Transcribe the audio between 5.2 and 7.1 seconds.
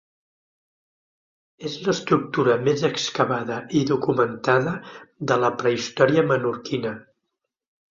de la prehistòria menorquina.